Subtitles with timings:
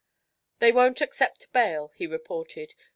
[0.57, 2.73] "They won't accept bail," he reported.